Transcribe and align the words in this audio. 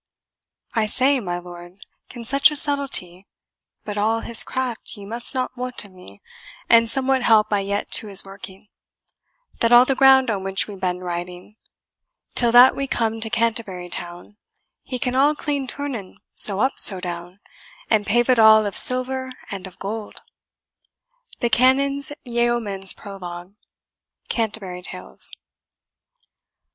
I 0.73 0.87
say, 0.87 1.19
my 1.19 1.37
lord, 1.37 1.85
can 2.09 2.23
such 2.25 2.49
a 2.49 2.55
subtilty 2.55 3.27
(But 3.85 3.99
all 3.99 4.21
his 4.21 4.43
craft 4.43 4.97
ye 4.97 5.05
must 5.05 5.35
not 5.35 5.55
wot 5.55 5.85
of 5.85 5.91
me, 5.91 6.23
And 6.67 6.89
somewhat 6.89 7.21
help 7.21 7.53
I 7.53 7.59
yet 7.59 7.91
to 7.91 8.07
his 8.07 8.25
working), 8.25 8.69
That 9.59 9.71
all 9.71 9.85
the 9.85 9.93
ground 9.93 10.31
on 10.31 10.43
which 10.43 10.67
we 10.67 10.73
ben 10.73 11.01
riding, 11.01 11.55
Till 12.33 12.51
that 12.51 12.75
we 12.75 12.87
come 12.87 13.21
to 13.21 13.29
Canterbury 13.29 13.89
town, 13.89 14.37
He 14.81 14.97
can 14.97 15.13
all 15.13 15.35
clean 15.35 15.67
turnen 15.67 16.15
so 16.33 16.61
up 16.61 16.79
so 16.79 16.99
down, 16.99 17.39
And 17.87 18.07
pave 18.07 18.27
it 18.27 18.39
all 18.39 18.65
of 18.65 18.75
silver 18.75 19.31
and 19.51 19.67
of 19.67 19.77
gold. 19.77 20.23
THE 21.41 21.49
CANON'S 21.51 22.11
YEOMAN'S 22.25 22.93
PROLOGUE, 22.93 23.53
CANTERBURY 24.29 24.81
TALES. 24.81 25.31